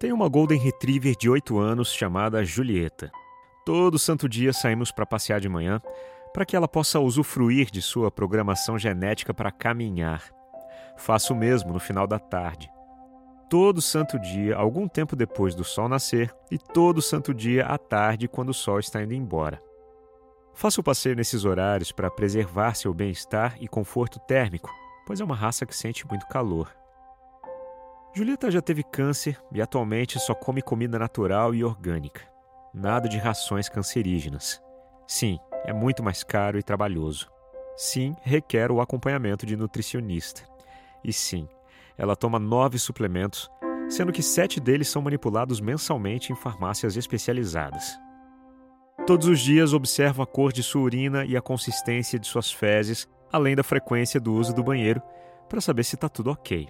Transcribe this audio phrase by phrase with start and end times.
[0.00, 3.12] Tem uma Golden Retriever de 8 anos chamada Julieta.
[3.66, 5.78] Todo santo dia saímos para passear de manhã
[6.32, 10.24] para que ela possa usufruir de sua programação genética para caminhar.
[10.96, 12.70] Faço o mesmo no final da tarde.
[13.50, 18.26] Todo santo dia, algum tempo depois do sol nascer, e todo santo dia à tarde,
[18.26, 19.62] quando o sol está indo embora.
[20.54, 24.70] Faço o passeio nesses horários para preservar seu bem-estar e conforto térmico,
[25.04, 26.79] pois é uma raça que sente muito calor.
[28.12, 32.22] Julieta já teve câncer e atualmente só come comida natural e orgânica.
[32.74, 34.60] Nada de rações cancerígenas.
[35.06, 37.30] Sim, é muito mais caro e trabalhoso.
[37.76, 40.42] Sim, requer o acompanhamento de nutricionista.
[41.04, 41.48] E sim,
[41.96, 43.48] ela toma nove suplementos,
[43.88, 47.96] sendo que sete deles são manipulados mensalmente em farmácias especializadas.
[49.06, 53.08] Todos os dias observo a cor de sua urina e a consistência de suas fezes,
[53.32, 55.00] além da frequência do uso do banheiro,
[55.48, 56.68] para saber se está tudo ok.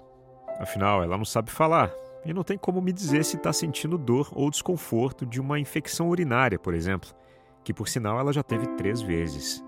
[0.61, 1.91] Afinal, ela não sabe falar
[2.23, 6.07] e não tem como me dizer se está sentindo dor ou desconforto de uma infecção
[6.07, 7.09] urinária, por exemplo,
[7.63, 9.65] que por sinal ela já teve três vezes.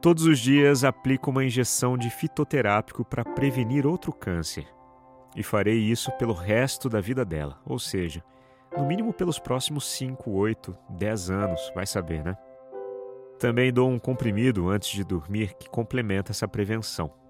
[0.00, 4.66] Todos os dias aplico uma injeção de fitoterápico para prevenir outro câncer.
[5.36, 8.24] E farei isso pelo resto da vida dela, ou seja,
[8.76, 12.36] no mínimo pelos próximos 5, 8, 10 anos, vai saber, né?
[13.38, 17.21] Também dou um comprimido antes de dormir que complementa essa prevenção.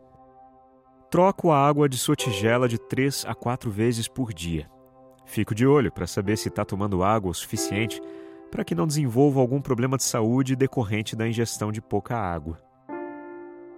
[1.13, 4.67] Troco a água de sua tigela de 3 a 4 vezes por dia.
[5.27, 8.01] Fico de olho para saber se está tomando água o suficiente
[8.51, 12.59] para que não desenvolva algum problema de saúde decorrente da ingestão de pouca água.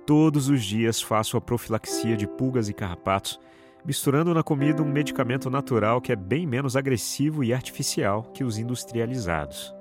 [0.07, 3.41] Todos os dias faço a profilaxia de pulgas e carrapatos,
[3.85, 8.59] misturando na comida um medicamento natural que é bem menos agressivo e artificial que os
[8.59, 9.75] industrializados.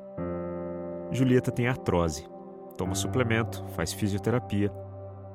[1.12, 2.28] Julieta tem artrose.
[2.76, 4.74] Toma suplemento, faz fisioterapia.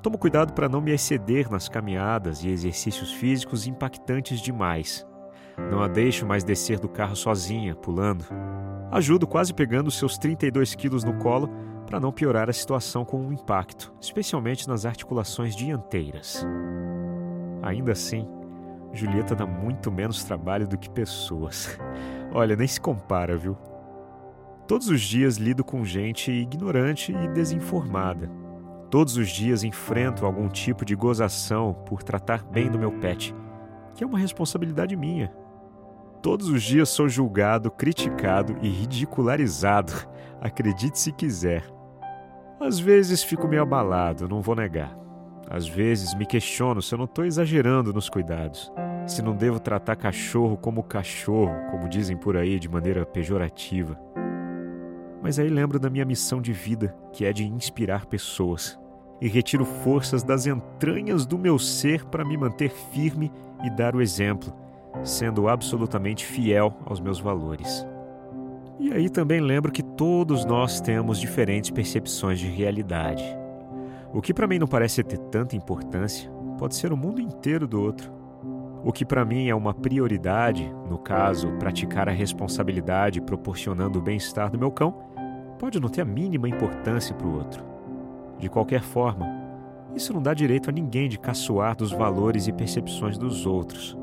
[0.03, 5.07] Tomo cuidado para não me exceder nas caminhadas e exercícios físicos impactantes demais.
[5.71, 8.25] Não a deixo mais descer do carro sozinha, pulando.
[8.93, 11.51] Ajudo quase pegando seus 32 quilos no colo
[11.85, 16.47] para não piorar a situação com um impacto, especialmente nas articulações dianteiras.
[17.63, 18.29] Ainda assim,
[18.93, 21.79] Julieta dá muito menos trabalho do que pessoas.
[22.33, 23.57] Olha, nem se compara, viu?
[24.67, 28.31] Todos os dias lido com gente ignorante e desinformada.
[28.91, 33.35] Todos os dias enfrento algum tipo de gozação por tratar bem do meu pet,
[33.95, 35.33] que é uma responsabilidade minha,
[36.23, 39.93] Todos os dias sou julgado, criticado e ridicularizado,
[40.41, 41.65] acredite se quiser.
[42.61, 44.99] Às vezes fico meio abalado, não vou negar.
[45.49, 48.71] Às vezes me questiono se eu não estou exagerando nos cuidados,
[49.07, 53.99] se não devo tratar cachorro como cachorro, como dizem por aí de maneira pejorativa.
[55.23, 58.79] Mas aí lembro da minha missão de vida, que é de inspirar pessoas,
[59.21, 63.33] e retiro forças das entranhas do meu ser para me manter firme
[63.65, 64.53] e dar o exemplo
[65.05, 67.87] sendo absolutamente fiel aos meus valores.
[68.79, 73.25] E aí também lembro que todos nós temos diferentes percepções de realidade.
[74.13, 77.81] O que para mim não parece ter tanta importância, pode ser o mundo inteiro do
[77.81, 78.11] outro.
[78.85, 84.51] O que para mim é uma prioridade, no caso, praticar a responsabilidade proporcionando o bem-estar
[84.51, 84.93] do meu cão,
[85.59, 87.65] pode não ter a mínima importância para o outro.
[88.39, 89.27] De qualquer forma,
[89.95, 93.99] isso não dá direito a ninguém de caçoar dos valores e percepções dos outros.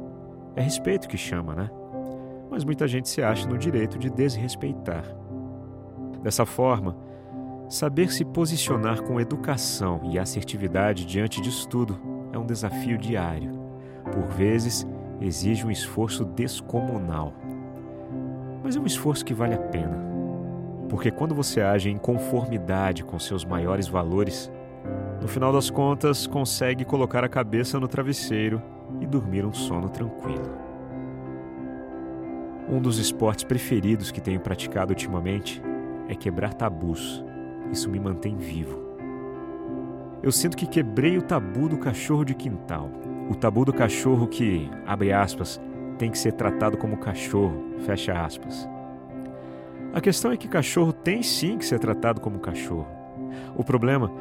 [0.55, 1.69] É respeito que chama, né?
[2.49, 5.05] Mas muita gente se acha no direito de desrespeitar.
[6.21, 6.97] Dessa forma,
[7.69, 11.97] saber se posicionar com educação e assertividade diante disso tudo
[12.33, 13.64] é um desafio diário.
[14.15, 14.87] Por vezes,
[15.19, 17.33] exige um esforço descomunal.
[18.63, 19.99] Mas é um esforço que vale a pena.
[20.87, 24.49] Porque quando você age em conformidade com seus maiores valores,
[25.21, 28.61] no final das contas consegue colocar a cabeça no travesseiro
[29.01, 30.49] e dormir um sono tranquilo.
[32.69, 35.61] Um dos esportes preferidos que tenho praticado ultimamente
[36.07, 37.23] é quebrar tabus.
[37.69, 38.85] Isso me mantém vivo.
[40.23, 42.89] Eu sinto que quebrei o tabu do cachorro de quintal.
[43.29, 45.59] O tabu do cachorro que, abre aspas,
[45.97, 48.69] tem que ser tratado como cachorro, fecha aspas.
[49.93, 52.87] A questão é que cachorro tem sim que ser tratado como cachorro.
[53.55, 54.11] O problema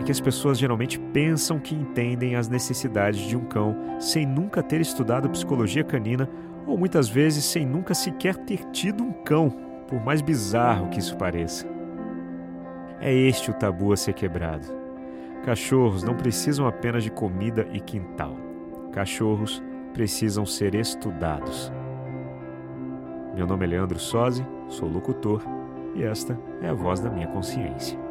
[0.00, 4.62] é que as pessoas geralmente pensam que entendem as necessidades de um cão sem nunca
[4.62, 6.28] ter estudado psicologia canina
[6.66, 9.50] ou muitas vezes sem nunca sequer ter tido um cão,
[9.86, 11.66] por mais bizarro que isso pareça.
[13.00, 14.66] É este o tabu a ser quebrado.
[15.44, 18.47] Cachorros não precisam apenas de comida e quintal.
[18.92, 19.62] Cachorros
[19.92, 21.72] precisam ser estudados.
[23.34, 25.42] Meu nome é Leandro Sozzi, sou locutor
[25.94, 28.07] e esta é a voz da minha consciência.